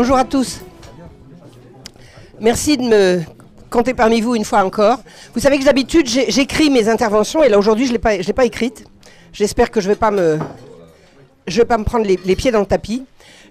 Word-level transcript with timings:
Bonjour 0.00 0.16
à 0.16 0.24
tous. 0.24 0.60
Merci 2.40 2.78
de 2.78 2.84
me 2.84 3.20
compter 3.68 3.92
parmi 3.92 4.22
vous 4.22 4.34
une 4.34 4.46
fois 4.46 4.64
encore. 4.64 5.00
Vous 5.34 5.40
savez 5.40 5.58
que 5.58 5.64
d'habitude, 5.66 6.06
j'écris 6.06 6.70
mes 6.70 6.88
interventions 6.88 7.42
et 7.42 7.50
là 7.50 7.58
aujourd'hui, 7.58 7.84
je 7.84 7.92
ne 7.92 7.98
l'ai 7.98 8.32
pas 8.32 8.44
écrite. 8.46 8.86
J'espère 9.34 9.70
que 9.70 9.78
je 9.82 9.88
ne 9.88 9.92
vais 9.92 9.98
pas 9.98 10.10
me, 10.10 10.38
vais 11.46 11.64
pas 11.66 11.76
me 11.76 11.84
prendre 11.84 12.06
les, 12.06 12.34
pieds 12.34 12.50
dans 12.50 12.60
le 12.60 12.64
tapis. 12.64 13.04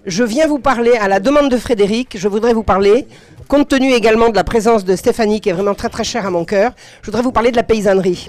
Je 0.06 0.24
viens 0.24 0.48
vous 0.48 0.58
parler 0.58 0.90
à 0.94 1.06
la 1.06 1.20
demande 1.20 1.52
de 1.52 1.56
Frédéric. 1.56 2.18
Je 2.18 2.26
voudrais 2.26 2.52
vous 2.52 2.64
parler, 2.64 3.06
compte 3.46 3.68
tenu 3.68 3.92
également 3.92 4.28
de 4.28 4.34
la 4.34 4.42
présence 4.42 4.84
de 4.84 4.96
Stéphanie, 4.96 5.40
qui 5.40 5.50
est 5.50 5.52
vraiment 5.52 5.76
très 5.76 5.88
très 5.88 6.02
chère 6.02 6.26
à 6.26 6.32
mon 6.32 6.44
cœur, 6.44 6.72
je 7.02 7.06
voudrais 7.06 7.22
vous 7.22 7.30
parler 7.30 7.52
de 7.52 7.56
la 7.56 7.62
paysannerie. 7.62 8.28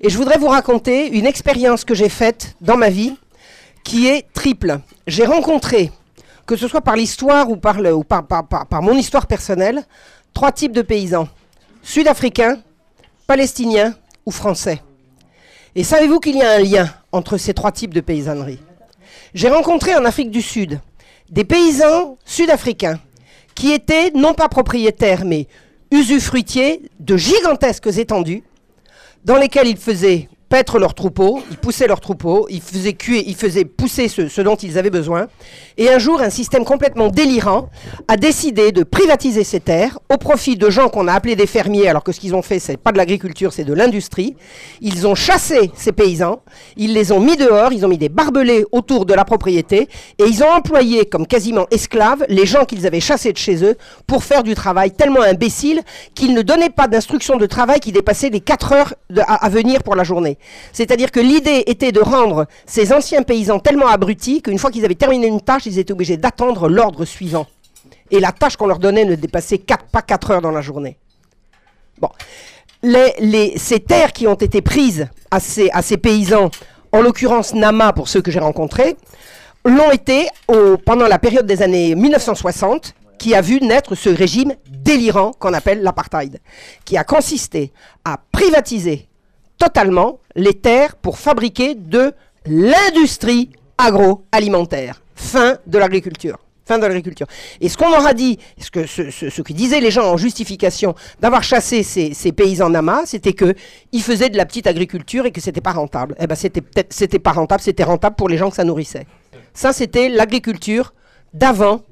Et 0.00 0.08
je 0.08 0.16
voudrais 0.16 0.38
vous 0.38 0.48
raconter 0.48 1.08
une 1.08 1.26
expérience 1.26 1.84
que 1.84 1.92
j'ai 1.92 2.08
faite 2.08 2.56
dans 2.62 2.78
ma 2.78 2.88
vie 2.88 3.14
qui 3.84 4.08
est 4.08 4.24
triple. 4.32 4.78
J'ai 5.06 5.26
rencontré, 5.26 5.92
que 6.48 6.56
ce 6.56 6.66
soit 6.66 6.80
par 6.80 6.96
l'histoire 6.96 7.50
ou, 7.50 7.56
par, 7.56 8.82
mon 8.82 8.96
histoire 8.96 9.26
personnelle, 9.26 9.84
trois 10.32 10.50
types 10.50 10.72
de 10.72 10.80
paysans. 10.80 11.28
Sud-africains, 11.82 12.58
palestiniens 13.26 13.94
ou 14.24 14.30
français. 14.30 14.82
Et 15.74 15.84
savez-vous 15.84 16.20
qu'il 16.20 16.36
y 16.36 16.42
a 16.42 16.52
un 16.52 16.60
lien 16.60 16.88
entre 17.12 17.36
ces 17.36 17.52
trois 17.52 17.70
types 17.70 17.92
de 17.92 18.00
paysannerie? 18.00 18.60
J'ai 19.34 19.50
rencontré 19.50 19.94
en 19.94 20.06
Afrique 20.06 20.30
du 20.30 20.40
Sud 20.40 20.80
des 21.28 21.44
paysans 21.44 22.16
sud-africains 22.24 22.98
qui 23.54 23.72
étaient 23.72 24.10
non 24.14 24.32
pas 24.32 24.48
propriétaires 24.48 25.26
mais 25.26 25.46
usufruitiers 25.90 26.90
de 26.98 27.18
gigantesques 27.18 27.98
étendues 27.98 28.42
dans 29.26 29.36
lesquelles 29.36 29.68
ils 29.68 29.76
faisaient 29.76 30.30
paître 30.48 30.78
leurs 30.78 30.94
troupeaux, 30.94 31.42
ils 31.50 31.56
poussaient 31.56 31.86
leurs 31.86 32.00
troupeaux, 32.00 32.46
ils 32.48 32.62
faisaient 32.62 32.94
cuire, 32.94 33.22
ils 33.26 33.36
faisaient 33.36 33.64
pousser 33.64 34.08
ce, 34.08 34.40
dont 34.40 34.56
ils 34.56 34.78
avaient 34.78 34.90
besoin. 34.90 35.26
Et 35.76 35.90
un 35.90 35.98
jour, 35.98 36.22
un 36.22 36.30
système 36.30 36.64
complètement 36.64 37.08
délirant 37.08 37.68
a 38.08 38.16
décidé 38.16 38.72
de 38.72 38.82
privatiser 38.82 39.44
ces 39.44 39.60
terres 39.60 39.98
au 40.12 40.16
profit 40.16 40.56
de 40.56 40.70
gens 40.70 40.88
qu'on 40.88 41.06
a 41.06 41.12
appelés 41.12 41.36
des 41.36 41.46
fermiers, 41.46 41.88
alors 41.88 42.02
que 42.02 42.12
ce 42.12 42.20
qu'ils 42.20 42.34
ont 42.34 42.42
fait, 42.42 42.58
c'est 42.58 42.76
pas 42.76 42.92
de 42.92 42.96
l'agriculture, 42.96 43.52
c'est 43.52 43.64
de 43.64 43.74
l'industrie. 43.74 44.36
Ils 44.80 45.06
ont 45.06 45.14
chassé 45.14 45.70
ces 45.74 45.92
paysans, 45.92 46.40
ils 46.76 46.94
les 46.94 47.12
ont 47.12 47.20
mis 47.20 47.36
dehors, 47.36 47.72
ils 47.72 47.84
ont 47.84 47.88
mis 47.88 47.98
des 47.98 48.08
barbelés 48.08 48.64
autour 48.72 49.04
de 49.04 49.14
la 49.14 49.24
propriété, 49.24 49.88
et 50.18 50.24
ils 50.24 50.42
ont 50.42 50.50
employé 50.50 51.04
comme 51.04 51.26
quasiment 51.26 51.66
esclaves 51.70 52.24
les 52.28 52.46
gens 52.46 52.64
qu'ils 52.64 52.86
avaient 52.86 53.00
chassés 53.00 53.32
de 53.32 53.38
chez 53.38 53.62
eux 53.64 53.76
pour 54.06 54.24
faire 54.24 54.42
du 54.42 54.54
travail 54.54 54.92
tellement 54.92 55.22
imbécile 55.22 55.82
qu'ils 56.14 56.32
ne 56.32 56.42
donnaient 56.42 56.70
pas 56.70 56.88
d'instructions 56.88 57.36
de 57.36 57.46
travail 57.46 57.80
qui 57.80 57.92
dépassaient 57.92 58.30
les 58.30 58.40
4 58.40 58.72
heures 58.72 58.94
à 59.26 59.48
venir 59.50 59.82
pour 59.82 59.94
la 59.94 60.04
journée. 60.04 60.37
C'est-à-dire 60.72 61.10
que 61.10 61.20
l'idée 61.20 61.64
était 61.66 61.92
de 61.92 62.00
rendre 62.00 62.46
ces 62.66 62.92
anciens 62.92 63.22
paysans 63.22 63.58
tellement 63.58 63.88
abrutis 63.88 64.42
qu'une 64.42 64.58
fois 64.58 64.70
qu'ils 64.70 64.84
avaient 64.84 64.94
terminé 64.94 65.26
une 65.26 65.40
tâche, 65.40 65.66
ils 65.66 65.78
étaient 65.78 65.92
obligés 65.92 66.16
d'attendre 66.16 66.68
l'ordre 66.68 67.04
suivant. 67.04 67.46
Et 68.10 68.20
la 68.20 68.32
tâche 68.32 68.56
qu'on 68.56 68.66
leur 68.66 68.78
donnait 68.78 69.04
ne 69.04 69.14
dépassait 69.14 69.60
pas 69.92 70.02
4 70.02 70.30
heures 70.30 70.42
dans 70.42 70.50
la 70.50 70.60
journée. 70.60 70.98
Bon. 72.00 72.10
ces 72.82 73.80
terres 73.80 74.12
qui 74.12 74.26
ont 74.26 74.34
été 74.34 74.62
prises 74.62 75.08
à 75.30 75.40
ces, 75.40 75.96
paysans, 75.96 76.50
en 76.92 77.02
l'occurrence 77.02 77.54
Nama 77.54 77.92
pour 77.92 78.08
ceux 78.08 78.22
que 78.22 78.30
j'ai 78.30 78.38
rencontrés, 78.38 78.96
l'ont 79.64 79.90
été 79.90 80.28
pendant 80.86 81.08
la 81.08 81.18
période 81.18 81.46
des 81.46 81.62
années 81.62 81.94
1960 81.94 82.94
qui 83.18 83.34
a 83.34 83.40
vu 83.40 83.60
naître 83.60 83.94
ce 83.94 84.08
régime 84.08 84.54
délirant 84.66 85.32
qu'on 85.32 85.52
appelle 85.52 85.82
l'apartheid, 85.82 86.40
qui 86.84 86.96
a 86.96 87.04
consisté 87.04 87.72
à 88.04 88.18
privatiser 88.32 89.08
totalement 89.58 90.20
les 90.34 90.54
terres 90.54 90.96
pour 90.96 91.18
fabriquer 91.18 91.74
de 91.74 92.12
l'industrie 92.46 93.50
agroalimentaire. 93.76 95.02
Fin 95.14 95.58
de 95.66 95.78
l'agriculture. 95.78 96.38
Fin 96.64 96.78
de 96.78 96.84
l'agriculture. 96.84 97.26
Et 97.60 97.68
ce 97.68 97.76
qu'on 97.78 97.88
aura 97.88 98.12
dit, 98.12 98.38
ce 98.58 98.70
que, 98.70 99.52
disaient 99.52 99.80
les 99.80 99.90
gens 99.90 100.12
en 100.12 100.16
justification 100.18 100.94
d'avoir 101.18 101.42
chassé 101.42 101.82
ces, 101.82 102.32
paysans 102.32 102.68
Nama, 102.68 103.02
c'était 103.06 103.32
qu'ils 103.32 104.02
faisaient 104.02 104.28
de 104.28 104.36
la 104.36 104.44
petite 104.44 104.66
agriculture 104.66 105.24
et 105.24 105.32
que 105.32 105.40
c'était 105.40 105.62
pas 105.62 105.72
rentable. 105.72 106.14
Eh 106.20 106.26
ben, 106.26 106.34
c'était 106.34 107.18
pas 107.18 107.32
rentable, 107.32 107.62
c'était 107.62 107.84
rentable 107.84 108.16
pour 108.16 108.28
les 108.28 108.36
gens 108.36 108.50
que 108.50 108.56
ça 108.56 108.64
nourrissait. 108.64 109.06
Ça, 109.54 109.72
c'était 109.72 110.10
l'agriculture 110.10 110.92
d'avant 111.32 111.82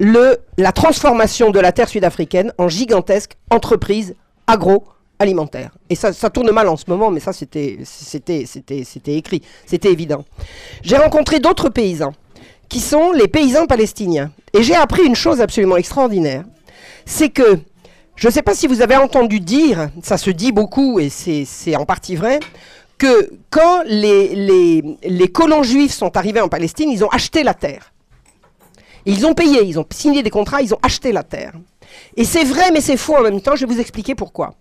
la 0.00 0.72
transformation 0.72 1.50
de 1.50 1.60
la 1.60 1.72
terre 1.72 1.88
sud-africaine 1.88 2.52
en 2.58 2.68
gigantesque 2.68 3.36
entreprise 3.50 4.14
agro 4.46 4.84
alimentaire. 5.18 5.70
Et 5.90 5.94
ça, 5.94 6.12
tourne 6.30 6.50
mal 6.50 6.68
en 6.68 6.76
ce 6.76 6.84
moment, 6.88 7.10
mais 7.10 7.20
ça, 7.20 7.32
c'était, 7.32 7.78
écrit, 9.06 9.42
c'était 9.66 9.92
évident. 9.92 10.24
J'ai 10.82 10.96
rencontré 10.96 11.40
d'autres 11.40 11.68
paysans, 11.68 12.12
qui 12.68 12.80
sont 12.80 13.12
les 13.12 13.28
paysans 13.28 13.66
palestiniens. 13.66 14.32
Et 14.52 14.62
j'ai 14.62 14.74
appris 14.74 15.04
une 15.04 15.14
chose 15.14 15.40
absolument 15.40 15.76
extraordinaire. 15.76 16.44
C'est 17.06 17.28
que, 17.28 17.58
je 18.16 18.28
ne 18.28 18.32
sais 18.32 18.42
pas 18.42 18.54
si 18.54 18.66
vous 18.66 18.82
avez 18.82 18.96
entendu 18.96 19.40
dire, 19.40 19.90
ça 20.02 20.16
se 20.18 20.30
dit 20.30 20.52
beaucoup, 20.52 20.98
et 21.00 21.08
c'est 21.08 21.76
en 21.76 21.84
partie 21.84 22.16
vrai, 22.16 22.40
que 22.98 23.30
quand 23.50 23.82
les 23.86 25.30
colons 25.32 25.62
juifs 25.62 25.92
sont 25.92 26.16
arrivés 26.16 26.40
en 26.40 26.48
Palestine, 26.48 26.90
ils 26.90 27.04
ont 27.04 27.08
acheté 27.08 27.42
la 27.42 27.54
terre. 27.54 27.92
Ils 29.06 29.26
ont 29.26 29.34
payé, 29.34 29.62
ils 29.64 29.78
ont 29.78 29.86
signé 29.90 30.22
des 30.22 30.30
contrats, 30.30 30.62
ils 30.62 30.72
ont 30.72 30.78
acheté 30.82 31.12
la 31.12 31.22
terre. 31.22 31.52
Et 32.16 32.24
c'est 32.24 32.44
vrai, 32.44 32.70
mais 32.72 32.80
c'est 32.80 32.96
faux 32.96 33.16
en 33.16 33.22
même 33.22 33.40
temps, 33.40 33.54
je 33.54 33.66
vais 33.66 33.74
vous 33.74 33.80
expliquer 33.80 34.14
pourquoi. 34.14 34.54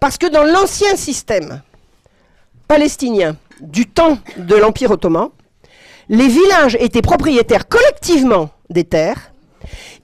Parce 0.00 0.18
que 0.18 0.26
dans 0.26 0.42
l'ancien 0.44 0.96
système 0.96 1.62
palestinien 2.68 3.36
du 3.60 3.86
temps 3.86 4.18
de 4.36 4.54
l'Empire 4.56 4.90
ottoman, 4.90 5.28
les 6.08 6.28
villages 6.28 6.76
étaient 6.80 7.02
propriétaires 7.02 7.68
collectivement 7.68 8.50
des 8.70 8.84
terres. 8.84 9.32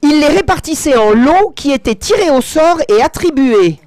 Ils 0.03 0.21
les 0.21 0.29
répartissaient 0.29 0.97
en 0.97 1.11
lots 1.11 1.53
qui 1.55 1.73
étaient 1.73 1.95
tirés 1.95 2.31
au 2.31 2.41
sort 2.41 2.79
et 2.89 3.03
attribués 3.03 3.79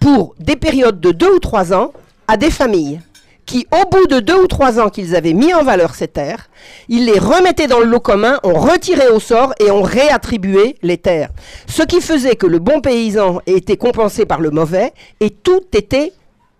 pour 0.00 0.34
des 0.38 0.56
périodes 0.56 1.00
de 1.00 1.12
deux 1.12 1.32
ou 1.32 1.38
trois 1.38 1.72
ans 1.72 1.92
à 2.26 2.36
des 2.36 2.50
familles 2.50 3.00
qui, 3.46 3.66
au 3.72 3.88
bout 3.88 4.06
de 4.06 4.20
deux 4.20 4.42
ou 4.42 4.46
trois 4.46 4.80
ans 4.80 4.88
qu'ils 4.88 5.14
avaient 5.16 5.32
mis 5.32 5.54
en 5.54 5.62
valeur 5.62 5.94
ces 5.94 6.08
terres, 6.08 6.48
ils 6.88 7.04
les 7.06 7.18
remettaient 7.18 7.66
dans 7.66 7.78
le 7.78 7.86
lot 7.86 8.00
commun, 8.00 8.40
ont 8.42 8.58
retiré 8.58 9.08
au 9.08 9.20
sort 9.20 9.54
et 9.60 9.70
ont 9.70 9.82
réattribué 9.82 10.76
les 10.82 10.98
terres. 10.98 11.30
Ce 11.66 11.82
qui 11.82 12.00
faisait 12.00 12.36
que 12.36 12.46
le 12.46 12.58
bon 12.58 12.80
paysan 12.80 13.40
était 13.46 13.76
compensé 13.76 14.26
par 14.26 14.40
le 14.40 14.50
mauvais 14.50 14.92
et 15.20 15.30
tout 15.30 15.62
était 15.72 16.12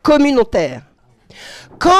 communautaire. 0.02 0.82
Quand 1.78 1.90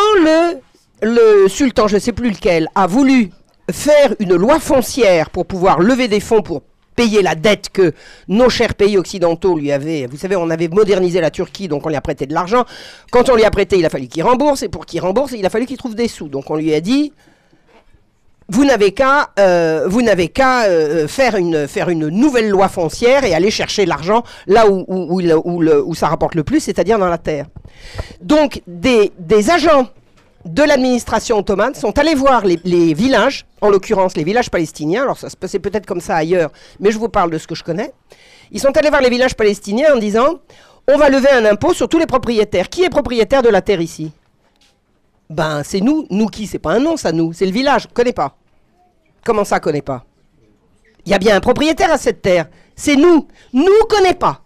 le, 1.02 1.48
sultan, 1.48 1.88
je 1.88 1.96
ne 1.96 2.00
sais 2.00 2.12
plus 2.12 2.30
lequel, 2.30 2.68
a 2.74 2.86
voulu 2.86 3.30
faire 3.70 4.14
une 4.20 4.36
loi 4.36 4.60
foncière 4.60 5.30
pour 5.30 5.46
pouvoir 5.46 5.80
lever 5.80 6.08
des 6.08 6.20
fonds 6.20 6.42
pour 6.42 6.62
payer 6.94 7.22
la 7.22 7.34
dette 7.34 7.70
que 7.70 7.92
nos 8.28 8.48
chers 8.48 8.74
pays 8.74 8.96
occidentaux 8.96 9.56
lui 9.56 9.72
avaient. 9.72 10.06
Vous 10.06 10.16
savez, 10.16 10.36
on 10.36 10.50
avait 10.50 10.68
modernisé 10.68 11.20
la 11.20 11.30
Turquie, 11.30 11.68
donc 11.68 11.86
on 11.86 11.88
lui 11.88 11.96
a 11.96 12.00
prêté 12.00 12.26
de 12.26 12.34
l'argent. 12.34 12.64
Quand 13.10 13.28
on 13.28 13.36
lui 13.36 13.44
a 13.44 13.50
prêté, 13.50 13.78
il 13.78 13.86
a 13.86 13.90
fallu 13.90 14.08
qu'il 14.08 14.22
rembourse, 14.22 14.62
et 14.62 14.68
pour 14.68 14.86
qu'il 14.86 15.00
rembourse, 15.00 15.32
il 15.32 15.44
a 15.44 15.50
fallu 15.50 15.66
qu'il 15.66 15.76
trouve 15.76 15.94
des 15.94 16.08
sous. 16.08 16.28
Donc 16.28 16.50
on 16.50 16.56
lui 16.56 16.74
a 16.74 16.80
dit, 16.80 17.12
vous 18.48 18.64
n'avez 18.64 18.92
qu'à 18.92 19.30
euh, 19.38 19.88
euh, 19.88 21.08
faire 21.08 21.36
une 21.88 22.08
nouvelle 22.08 22.50
loi 22.50 22.68
foncière 22.68 23.24
et 23.24 23.34
aller 23.34 23.50
chercher 23.50 23.86
l'argent 23.86 24.22
là 24.46 24.66
où 24.68 25.94
ça 25.94 26.08
rapporte 26.08 26.34
le 26.34 26.44
plus, 26.44 26.60
c'est-à-dire 26.60 26.98
dans 26.98 27.08
la 27.08 27.18
terre. 27.18 27.46
Donc 28.20 28.62
des 28.66 29.50
agents 29.50 29.88
de 30.44 30.62
l'administration 30.62 31.38
ottomane 31.38 31.74
sont 31.74 31.98
allés 31.98 32.14
voir 32.14 32.44
les, 32.44 32.94
villages, 32.94 33.46
en 33.60 33.70
l'occurrence 33.70 34.16
les 34.16 34.24
villages 34.24 34.50
palestiniens, 34.50 35.02
alors 35.02 35.18
ça 35.18 35.30
se 35.30 35.36
passait 35.36 35.58
peut-être 35.58 35.86
comme 35.86 36.00
ça 36.00 36.16
ailleurs, 36.16 36.50
mais 36.80 36.90
je 36.90 36.98
vous 36.98 37.08
parle 37.08 37.30
de 37.30 37.38
ce 37.38 37.46
que 37.46 37.54
je 37.54 37.64
connais. 37.64 37.92
Ils 38.52 38.60
sont 38.60 38.76
allés 38.76 38.90
voir 38.90 39.00
les 39.00 39.10
villages 39.10 39.34
palestiniens 39.34 39.94
en 39.94 39.98
disant 39.98 40.40
on 40.86 40.98
va 40.98 41.08
lever 41.08 41.30
un 41.30 41.46
impôt 41.46 41.72
sur 41.72 41.88
tous 41.88 41.98
les 41.98 42.06
propriétaires. 42.06 42.68
Qui 42.68 42.84
est 42.84 42.90
propriétaire 42.90 43.42
de 43.42 43.48
la 43.48 43.62
terre 43.62 43.80
ici? 43.80 44.12
Ben 45.30 45.62
c'est 45.64 45.80
nous. 45.80 46.06
Nous 46.10 46.26
qui 46.26 46.46
C'est 46.46 46.58
pas 46.58 46.72
un 46.72 46.78
nom 46.78 46.98
ça, 46.98 47.10
nous. 47.10 47.32
C'est 47.32 47.46
le 47.46 47.52
village. 47.52 47.88
Connais 47.94 48.12
pas. 48.12 48.36
Comment 49.24 49.44
ça, 49.44 49.60
connaît 49.60 49.80
pas? 49.82 50.04
Il 51.06 51.12
y 51.12 51.14
a 51.14 51.18
bien 51.18 51.36
un 51.36 51.40
propriétaire 51.40 51.90
à 51.90 51.96
cette 51.96 52.20
terre. 52.20 52.46
C'est 52.76 52.96
nous. 52.96 53.26
Nous 53.54 53.86
connaît 53.88 54.14
pas. 54.14 54.42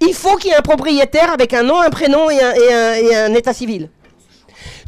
Il 0.00 0.12
faut 0.12 0.36
qu'il 0.36 0.50
y 0.50 0.52
ait 0.52 0.58
un 0.58 0.62
propriétaire 0.62 1.32
avec 1.32 1.54
un 1.54 1.62
nom, 1.62 1.80
un 1.80 1.88
prénom 1.88 2.28
et 2.28 2.38
un 3.14 3.32
état 3.32 3.54
civil. 3.54 3.88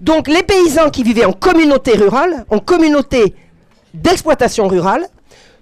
Donc 0.00 0.28
les 0.28 0.42
paysans 0.42 0.90
qui 0.90 1.02
vivaient 1.02 1.24
en 1.24 1.32
communauté 1.32 1.92
rurale, 1.92 2.44
en 2.50 2.58
communauté 2.58 3.34
d'exploitation 3.94 4.68
rurale, 4.68 5.06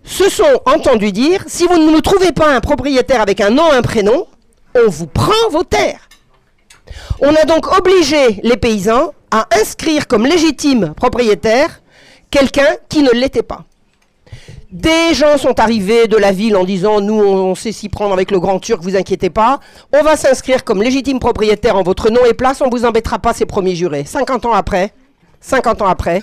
se 0.05 0.29
sont 0.29 0.61
entendus 0.67 1.13
dire, 1.13 1.43
si 1.47 1.67
vous 1.67 1.79
ne 1.79 1.91
nous 1.91 2.01
trouvez 2.01 2.33
pas 2.33 2.55
un 2.55 2.61
propriétaire 2.61 3.21
avec 3.21 3.41
un 3.41 3.51
nom, 3.51 3.71
un 3.71 3.83
prénom, 3.83 4.27
on 4.75 4.89
vous 4.89 5.07
prend 5.07 5.51
vos 5.51 5.65
terres. 5.65 6.09
On 7.21 7.35
a 7.35 7.45
donc 7.45 7.77
obligé 7.77 8.41
les 8.43 8.57
paysans 8.57 9.13
à 9.31 9.49
inscrire 9.61 10.07
comme 10.07 10.27
légitime 10.27 10.95
propriétaire 10.95 11.81
quelqu'un 12.31 12.77
qui 12.89 13.03
ne 13.03 13.11
l'était 13.11 13.43
pas. 13.43 13.65
Des 14.73 15.15
gens 15.15 15.39
sont 15.39 15.61
arrivés 15.61 16.09
de 16.09 16.17
la 16.17 16.33
ville 16.33 16.57
en 16.57 16.65
disant 16.65 17.01
Nous, 17.01 17.15
on, 17.15 17.55
sait 17.55 17.71
s'y 17.71 17.89
prendre 17.89 18.13
avec 18.13 18.31
le 18.31 18.41
Grand 18.41 18.59
Turc, 18.59 18.83
vous 18.83 18.97
inquiétez 18.97 19.31
pas. 19.31 19.61
On 19.93 20.03
va 20.03 20.17
s'inscrire 20.17 20.65
comme 20.65 20.83
légitime 20.83 21.21
propriétaire 21.21 21.77
en 21.77 21.83
votre 21.83 22.11
nom 22.11 22.25
et 22.25 22.35
place, 22.35 22.61
on 22.61 22.69
vous 22.69 22.85
embêtera 22.85 23.21
pas, 23.21 23.33
ces 23.33 23.47
premiers 23.47 23.77
jurés. 23.77 24.05
50 24.05 24.47
ans 24.47 24.53
après, 24.53 24.93
50 25.41 25.83
ans 25.83 25.87
après, 25.87 26.23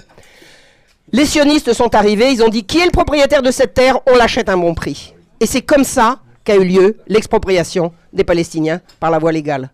les 1.14 1.26
sionistes 1.26 1.74
sont 1.74 1.96
arrivés, 1.96 2.32
ils 2.32 2.44
ont 2.44 2.50
dit 2.50 2.64
qui 2.64 2.80
est 2.80 2.86
le 2.86 2.92
propriétaire 2.92 3.42
de 3.42 3.52
cette 3.52 3.74
terre 3.74 4.00
On 4.08 4.16
l'achète 4.18 4.50
à 4.50 4.54
un 4.54 4.58
bon 4.58 4.74
prix. 4.74 5.14
Et 5.40 5.46
c'est 5.46 5.62
comme 5.62 5.86
ça 5.86 6.20
qu'a 6.44 6.56
eu 6.56 6.66
lieu 6.66 6.98
l'expropriation 7.08 7.94
des 8.12 8.26
Palestiniens 8.26 8.82
par 9.00 9.10
la 9.10 9.20
voie 9.20 9.32
légale. 9.32 9.72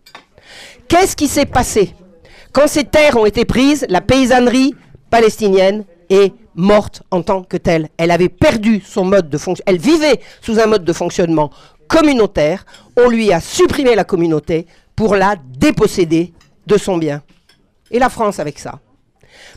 Qu'est-ce 0.88 1.16
qui 1.16 1.28
s'est 1.28 1.46
passé? 1.46 1.96
Quand 2.52 2.68
ces 2.68 2.84
terres 2.84 3.18
ont 3.18 3.26
été 3.26 3.46
prises, 3.46 3.86
la 3.90 4.02
paysannerie 4.02 4.76
palestinienne 5.10 5.86
est 6.10 6.34
morte 6.60 7.04
en 7.10 7.24
tant 7.24 7.44
que 7.44 7.58
telle. 7.58 7.90
Elle 7.98 8.12
avait 8.12 8.30
perdu 8.30 8.82
son 8.86 9.06
mode 9.06 9.30
de 9.30 9.38
fonction. 9.38 9.64
Elle 9.66 9.80
vivait 9.80 10.20
sous 10.42 10.60
un 10.60 10.68
mode 10.68 10.84
de 10.84 10.94
fonctionnement 10.94 11.50
communautaire. 11.88 12.66
On 12.98 13.10
lui 13.10 13.32
a 13.34 13.40
supprimé 13.40 13.96
la 13.96 14.04
communauté 14.04 14.68
pour 14.96 15.16
la 15.16 15.36
déposséder 15.58 16.34
de 16.68 16.78
son 16.78 16.98
bien. 16.98 17.24
Et 17.90 17.98
la 17.98 18.10
France 18.10 18.40
avec 18.40 18.60
ça. 18.60 18.80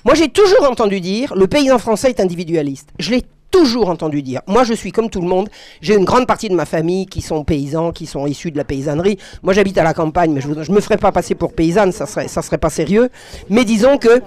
Moi, 0.04 0.14
j'ai 0.14 0.28
toujours 0.28 0.68
entendu 0.68 1.00
dire 1.00 1.34
le 1.34 1.46
paysan 1.46 1.78
français 1.78 2.10
est 2.10 2.20
individualiste. 2.20 2.90
Je 2.98 3.10
l'ai 3.10 3.24
toujours 3.52 3.88
entendu 3.88 4.22
dire. 4.22 4.40
Moi, 4.48 4.64
je 4.64 4.74
suis 4.74 4.90
comme 4.90 5.08
tout 5.08 5.20
le 5.20 5.28
monde. 5.28 5.48
J'ai 5.80 5.94
une 5.94 6.04
grande 6.04 6.26
partie 6.26 6.48
de 6.48 6.54
ma 6.54 6.64
famille 6.64 7.06
qui 7.06 7.20
sont 7.20 7.44
paysans, 7.44 7.92
qui 7.92 8.06
sont 8.06 8.26
issus 8.26 8.50
de 8.50 8.56
la 8.56 8.64
paysannerie. 8.64 9.18
Moi, 9.42 9.52
j'habite 9.52 9.78
à 9.78 9.84
la 9.84 9.94
campagne, 9.94 10.32
mais 10.32 10.40
je 10.40 10.48
ne 10.48 10.74
me 10.74 10.80
ferai 10.80 10.96
pas 10.96 11.12
passer 11.12 11.36
pour 11.36 11.52
paysanne, 11.52 11.92
ça 11.92 12.06
serait, 12.06 12.26
ça 12.26 12.42
serait 12.42 12.58
pas 12.58 12.70
sérieux. 12.70 13.10
Mais 13.48 13.64
disons 13.64 13.98
que 13.98 14.22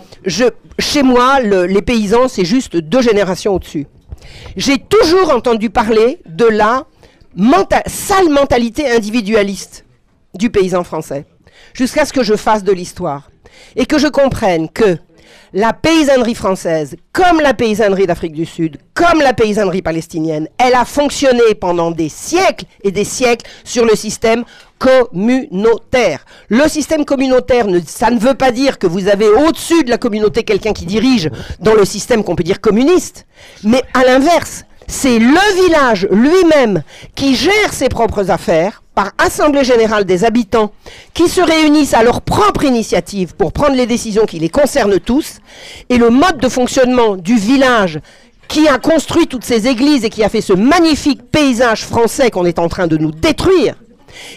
chez 0.80 1.04
moi, 1.04 1.42
les 1.42 1.81
paysans, 1.81 2.30
c'est 2.30 2.45
juste 2.45 2.77
deux 2.77 3.01
générations 3.01 3.56
au-dessus. 3.56 3.88
J'ai 4.56 4.77
toujours 4.77 5.31
entendu 5.31 5.69
parler 5.69 6.19
de 6.25 6.45
la 6.45 6.86
sale 7.88 8.30
mentalité 8.30 8.89
individualiste 8.89 9.86
du 10.33 10.50
paysan 10.50 10.83
français, 10.83 11.25
jusqu'à 11.74 12.06
ce 12.06 12.13
que 12.13 12.24
je 12.24 12.36
fasse 12.36 12.63
de 12.63 12.72
l'histoire 12.72 13.30
et 13.75 13.86
que 13.86 13.98
je 13.98 14.07
comprenne 14.07 14.69
que 14.69 14.98
la 15.56 15.72
paysannerie 15.72 16.36
française, 16.36 16.98
comme 17.13 17.40
la 17.40 17.54
paysannerie 17.54 18.06
d'Afrique 18.06 18.34
du 18.34 18.46
Sud, 18.46 18.78
comme 18.94 19.22
la 19.22 19.34
paysannerie 19.34 19.81
palestinienne, 19.81 20.50
elle 20.57 20.75
a 20.75 20.84
fonctionné 20.84 21.56
pendant 21.60 21.92
des 21.92 22.10
siècles 22.10 22.66
et 22.84 22.92
des 22.92 23.06
siècles 23.06 23.50
sur 23.63 23.86
le 23.86 23.96
système 23.96 24.44
communautaire. 24.78 26.25
Le 26.50 26.68
système 26.68 27.06
communautaire, 27.06 27.68
ça 27.88 28.12
ne 28.12 28.19
veut 28.19 28.34
pas 28.34 28.52
dire 28.52 28.78
que 28.78 28.86
vous 28.86 29.07
avez 29.07 29.30
au-dessus 29.30 29.86
de 29.86 29.90
la 29.90 29.98
communauté 29.98 30.44
quelqu'un 30.44 30.74
qui 30.74 30.86
dirige 30.86 31.31
dans 31.62 31.74
le 31.74 31.86
système 31.86 32.25
qu'on 32.25 32.36
peut 32.36 32.44
dire 32.44 32.60
communiste, 32.60 33.25
mais 33.63 33.81
à 33.94 34.04
l'inverse, 34.04 34.66
c'est 34.88 35.20
le 35.20 35.64
village 35.64 36.08
lui-même 36.12 36.84
qui 37.16 37.36
gère 37.36 37.74
ses 37.74 37.90
propres 37.90 38.30
affaires 38.32 38.84
par 38.94 39.12
assemblée 39.18 39.64
générale 39.64 40.06
des 40.06 40.24
habitants 40.24 40.72
qui 41.14 41.28
se 41.28 41.42
réunissent 41.42 41.94
à 41.94 42.04
leur 42.04 42.22
propre 42.22 42.64
initiative 42.64 43.36
pour 43.36 43.52
prendre 43.52 43.76
les 43.76 43.86
décisions 43.86 44.26
qui 44.26 44.40
les 44.40 44.50
concernent 44.50 45.00
tous, 45.00 45.40
et 45.90 45.98
le 45.98 46.10
mode 46.10 46.38
de 46.38 46.48
fonctionnement 46.48 47.18
du 47.18 47.36
village 47.36 48.00
qui 48.48 48.68
a 48.68 48.78
construit 48.78 49.28
toutes 49.28 49.44
ces 49.44 49.68
églises 49.68 50.06
et 50.06 50.10
qui 50.10 50.24
a 50.24 50.30
fait 50.30 50.42
ce 50.42 50.54
magnifique 50.54 51.24
paysage 51.32 51.84
français 51.84 52.32
qu'on 52.32 52.46
est 52.46 52.60
en 52.60 52.70
train 52.70 52.88
de 52.88 52.96
nous 52.96 53.12
détruire, 53.12 53.76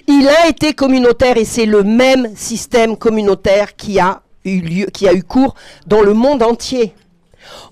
il 0.09 0.29
a 0.29 0.49
été 0.49 0.73
communautaire 0.73 1.37
et 1.37 1.45
c'est 1.45 1.67
le 1.67 1.85
même 1.85 2.31
système 2.35 2.97
communautaire 2.97 3.77
qui 3.77 4.01
a 4.01 4.23
eu, 4.45 4.61
lieu, 4.61 4.87
qui 4.87 5.07
a 5.07 5.13
eu 5.13 5.23
cours 5.23 5.55
dans 5.87 6.01
le 6.01 6.15
monde 6.15 6.43
entier 6.43 6.95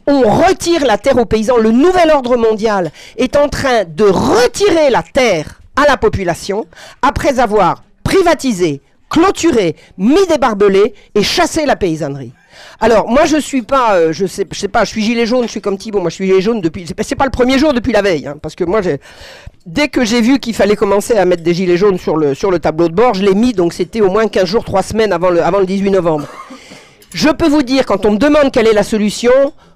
on 0.07 0.21
retire 0.21 0.85
la 0.85 0.99
terre 0.99 1.19
aux 1.19 1.25
paysans. 1.25 1.57
Le 1.57 1.71
nouvel 1.71 2.11
ordre 2.11 2.37
mondial 2.37 2.91
est 3.17 3.37
en 3.37 3.49
train 3.49 3.85
de 3.85 4.05
retirer 4.05 4.91
la 4.91 5.03
terre 5.03 5.61
à 5.77 5.87
la 5.87 5.97
population 5.97 6.67
après 7.03 7.39
avoir 7.39 7.83
privatisé, 8.03 8.81
clôturé, 9.11 9.77
mis 9.99 10.27
des 10.27 10.39
barbelés 10.39 10.95
et 11.15 11.23
chassé 11.23 11.67
la 11.67 11.77
paysannerie. 11.77 12.33
Alors, 12.81 13.09
moi, 13.09 13.25
je 13.25 13.37
suis 13.37 13.63
pas, 13.63 13.97
euh, 13.97 14.13
je 14.13 14.27
sais, 14.27 14.47
je 14.51 14.59
sais 14.59 14.69
pas, 14.69 14.85
je 14.85 14.91
suis 14.91 15.03
gilet 15.03 15.27
jaune, 15.27 15.45
je 15.45 15.51
suis 15.51 15.61
comme 15.61 15.79
Thibault, 15.79 16.01
moi, 16.01 16.11
je 16.11 16.17
suis 16.17 16.27
gilet 16.27 16.41
jaune 16.41 16.61
depuis, 16.61 16.87
c'est 17.03 17.15
pas 17.15 17.25
le 17.25 17.31
premier 17.31 17.59
jour 17.59 17.73
depuis 17.73 17.93
la 17.93 18.03
veille, 18.03 18.27
hein, 18.27 18.37
parce 18.41 18.55
que 18.55 18.65
moi, 18.65 18.81
dès 19.67 19.89
que 19.89 20.05
j'ai 20.05 20.21
vu 20.21 20.39
qu'il 20.39 20.55
fallait 20.55 20.77
commencer 20.77 21.17
à 21.17 21.25
mettre 21.25 21.43
des 21.43 21.55
gilets 21.55 21.77
jaunes 21.77 21.99
sur 21.99 22.17
le, 22.17 22.35
sur 22.35 22.51
le 22.51 22.59
tableau 22.59 22.89
de 22.89 22.95
bord, 22.95 23.15
je 23.15 23.23
l'ai 23.23 23.35
mis, 23.35 23.53
donc 23.53 23.73
c'était 23.73 24.01
au 24.01 24.11
moins 24.11 24.29
15 24.29 24.45
jours, 24.45 24.65
3 24.65 24.83
semaines 24.83 25.13
avant 25.13 25.31
le, 25.31 25.43
avant 25.43 25.59
le 25.59 25.67
18 25.67 25.91
novembre. 25.91 26.27
Je 27.13 27.29
peux 27.29 27.49
vous 27.49 27.63
dire, 27.63 27.87
quand 27.87 28.05
on 28.07 28.13
me 28.13 28.19
demande 28.19 28.51
quelle 28.53 28.67
est 28.67 28.73
la 28.73 28.83
solution, 28.83 29.33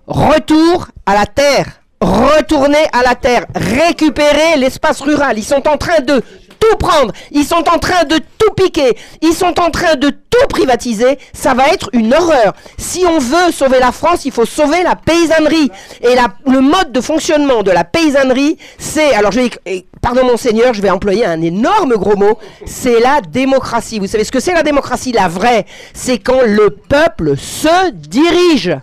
retour 0.06 0.88
à 1.06 1.14
la 1.14 1.26
terre. 1.26 1.66
Retourner 2.00 2.86
à 2.92 3.02
la 3.02 3.14
terre, 3.14 3.44
récupérer 3.54 4.56
l'espace 4.56 5.02
rural. 5.02 5.36
Ils 5.38 5.44
sont 5.44 5.68
en 5.68 5.76
train 5.76 6.00
de 6.00 6.22
tout 6.60 6.76
prendre, 6.76 7.12
ils 7.32 7.44
sont 7.44 7.68
en 7.68 7.78
train 7.78 8.04
de 8.04 8.16
tout 8.38 8.52
piquer, 8.54 8.96
ils 9.22 9.32
sont 9.32 9.58
en 9.58 9.70
train 9.70 9.96
de 9.96 10.10
tout 10.10 10.46
privatiser, 10.48 11.18
ça 11.32 11.54
va 11.54 11.68
être 11.68 11.88
une 11.92 12.14
horreur. 12.14 12.52
Si 12.78 13.04
on 13.06 13.18
veut 13.18 13.50
sauver 13.52 13.80
la 13.80 13.90
France, 13.90 14.24
il 14.24 14.32
faut 14.32 14.44
sauver 14.44 14.82
la 14.82 14.94
paysannerie. 14.94 15.70
Et 16.02 16.14
le 16.46 16.60
mode 16.60 16.92
de 16.92 17.00
fonctionnement 17.00 17.62
de 17.62 17.70
la 17.70 17.84
paysannerie, 17.84 18.58
c'est, 18.78 19.14
alors 19.14 19.32
je 19.32 19.40
vais, 19.40 19.86
pardon 20.00 20.24
mon 20.24 20.36
seigneur, 20.36 20.74
je 20.74 20.82
vais 20.82 20.90
employer 20.90 21.24
un 21.24 21.42
énorme 21.42 21.94
gros 21.96 22.16
mot, 22.16 22.38
c'est 22.66 23.00
la 23.00 23.20
démocratie. 23.20 23.98
Vous 23.98 24.06
savez 24.06 24.24
ce 24.24 24.32
que 24.32 24.40
c'est 24.40 24.54
la 24.54 24.62
démocratie? 24.62 25.12
La 25.12 25.28
vraie, 25.28 25.66
c'est 25.94 26.18
quand 26.18 26.42
le 26.44 26.70
peuple 26.70 27.36
se 27.36 27.90
dirige. 27.90 28.76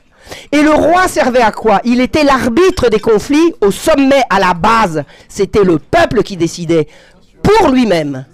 Et 0.51 0.62
le 0.62 0.71
roi 0.71 1.07
servait 1.07 1.41
à 1.41 1.51
quoi? 1.51 1.80
Il 1.85 2.01
était 2.01 2.25
l'arbitre 2.25 2.89
des 2.89 3.00
conflits 3.00 3.53
au 3.62 3.71
sommet, 3.71 4.21
à 4.30 4.39
la 4.41 4.53
base. 4.53 5.06
C'était 5.30 5.63
le 5.63 5.80
peuple 5.80 6.21
qui 6.21 6.35
décidait 6.35 6.89
pour 7.47 7.69
lui-même. 7.69 8.25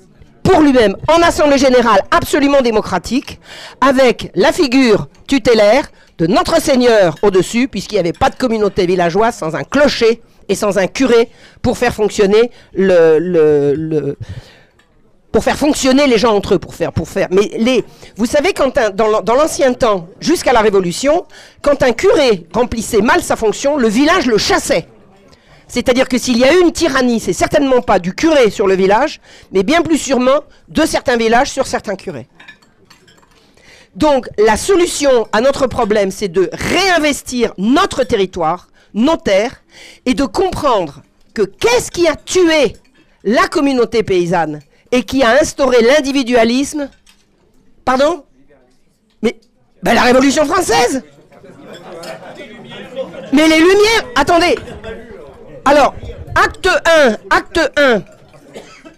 Pour 0.42 0.60
lui-même, 0.60 0.96
en 1.08 1.22
assemblée 1.22 1.60
générale 1.60 2.02
absolument 2.12 2.62
démocratique, 2.62 3.40
avec 3.80 4.32
la 4.36 4.52
figure 4.52 5.08
tutélaire 5.28 5.90
de 6.18 6.28
notre 6.28 6.60
Seigneur 6.60 7.16
au-dessus, 7.22 7.68
puisqu'il 7.68 7.96
n'y 7.96 8.00
avait 8.00 8.14
pas 8.14 8.30
de 8.30 8.36
communauté 8.36 8.86
villageoise 8.86 9.36
sans 9.36 9.56
un 9.56 9.64
clocher 9.64 10.22
et 10.50 10.56
sans 10.56 10.80
un 10.80 10.88
curé 10.88 11.30
pour 11.62 11.78
faire 11.78 11.94
fonctionner 11.94 12.52
les 12.74 14.18
gens 16.18 16.36
entre 16.36 16.56
eux, 16.56 16.60
pour 16.60 16.76
faire, 16.76 16.92
pour 16.92 17.08
faire. 17.08 17.28
Mais 17.32 17.84
vous 18.18 18.26
savez, 18.26 18.54
quand 18.54 18.78
dans 18.96 19.36
l'ancien 19.36 19.74
temps, 19.74 20.08
jusqu'à 20.20 20.54
la 20.54 20.62
Révolution, 20.62 21.26
quand 21.62 21.84
un 21.84 21.94
curé 21.94 22.48
remplissait 22.54 23.02
mal 23.02 23.22
sa 23.22 23.36
fonction, 23.36 23.78
le 23.78 23.88
village 23.88 24.26
le 24.26 24.38
chassait. 24.38 24.88
C'est-à-dire 25.68 26.08
que 26.08 26.18
s'il 26.18 26.38
y 26.38 26.44
a 26.44 26.54
eu 26.54 26.62
une 26.62 26.72
tyrannie, 26.72 27.20
c'est 27.20 27.34
certainement 27.34 27.82
pas 27.82 28.00
du 28.00 28.14
curé 28.14 28.50
sur 28.50 28.68
le 28.68 28.76
village, 28.76 29.20
mais 29.52 29.64
bien 29.64 29.82
plus 29.82 29.98
sûrement 29.98 30.42
de 30.70 30.86
certains 30.86 31.18
villages 31.18 31.52
sur 31.52 31.68
certains 31.68 31.96
curés. 31.96 32.28
Donc 33.96 34.28
la 34.38 34.58
solution 34.58 35.28
à 35.32 35.42
notre 35.42 35.68
problème, 35.68 36.12
c'est 36.12 36.28
de 36.28 36.50
réinvestir 36.52 37.54
notre 37.58 38.04
territoire, 38.04 38.70
nos 38.94 39.18
terres, 39.18 39.64
et 40.06 40.14
de 40.14 40.26
comprendre 40.26 41.04
que 41.34 41.44
qu'est-ce 41.44 41.92
qui 41.92 42.08
a 42.08 42.16
tué 42.16 42.76
la 43.24 43.48
communauté 43.48 44.04
paysanne 44.04 44.60
et 44.92 45.04
qui 45.04 45.24
a 45.24 45.40
instauré 45.42 45.82
l'individualisme? 45.82 46.90
Pardon? 47.86 48.24
Mais 49.22 49.40
ben, 49.82 49.94
la 49.94 50.04
Révolution 50.04 50.46
française 50.46 51.04
Mais 53.32 53.48
les 53.48 53.60
Lumières 53.60 54.06
Attendez 54.16 54.56
Alors, 55.66 55.96
acte 56.36 56.68
1, 56.68 57.18
acte 57.30 57.60
1, 57.78 58.02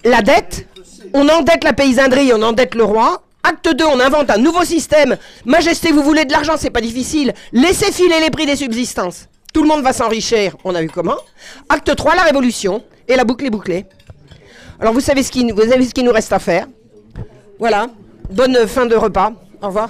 la 0.03 0.21
dette, 0.21 0.67
on 1.13 1.27
endette 1.29 1.63
la 1.63 1.73
paysannerie, 1.73 2.31
on 2.33 2.41
endette 2.41 2.75
le 2.75 2.83
roi. 2.83 3.21
Acte 3.43 3.69
2, 3.75 3.85
on 3.85 3.99
invente 3.99 4.31
un 4.31 4.37
nouveau 4.37 4.63
système. 4.63 5.17
Majesté, 5.45 5.91
vous 5.91 6.01
voulez 6.01 6.25
de 6.25 6.31
l'argent, 6.31 6.53
c'est 6.57 6.71
pas 6.71 6.81
difficile. 6.81 7.33
Laissez 7.53 7.91
filer 7.91 8.19
les 8.19 8.31
prix 8.31 8.47
des 8.47 8.55
subsistances. 8.55 9.27
Tout 9.53 9.61
le 9.61 9.67
monde 9.67 9.83
va 9.83 9.93
s'enrichir, 9.93 10.55
on 10.63 10.73
a 10.73 10.81
vu 10.81 10.89
comment? 10.89 11.17
Acte 11.69 11.95
3, 11.95 12.15
la 12.15 12.23
révolution. 12.23 12.83
Et 13.07 13.15
la 13.15 13.23
boucle 13.23 13.45
est 13.45 13.51
bouclée. 13.51 13.85
Alors 14.79 14.93
vous 14.93 14.99
savez 14.99 15.21
ce 15.21 15.31
qui, 15.31 15.45
qui 15.93 16.03
nous 16.03 16.11
reste 16.11 16.33
à 16.33 16.39
faire? 16.39 16.65
Voilà. 17.59 17.87
Bonne 18.31 18.67
fin 18.67 18.87
de 18.87 18.95
repas. 18.95 19.31
Au 19.61 19.67
revoir. 19.67 19.89